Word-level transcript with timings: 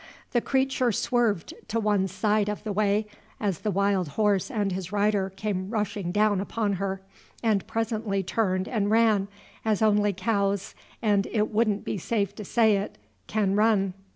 The 0.31 0.41
creature 0.41 0.91
swerved 0.91 1.53
to 1.67 1.79
one 1.79 2.07
side 2.07 2.49
of 2.49 2.63
the 2.63 2.71
way, 2.73 3.05
as 3.39 3.59
the 3.59 3.69
wild 3.69 4.07
horse 4.07 4.49
and 4.49 4.71
his 4.71 4.91
rider 4.91 5.29
came 5.29 5.69
rushing 5.69 6.11
down 6.11 6.41
upon 6.41 6.73
her, 6.81 7.01
and 7.43 7.67
presently 7.67 8.23
turned 8.23 8.67
and 8.67 8.89
ran, 8.89 9.27
as 9.63 9.83
only 9.83 10.11
cows 10.13 10.73
and 11.03 11.27
it 11.27 11.51
would 11.51 11.69
n't 11.69 11.85
be 11.85 11.99
safe 11.99 12.33
to 12.37 12.43
say 12.43 12.77
it 12.77 12.97
can 13.27 13.55
run. 13.55 13.93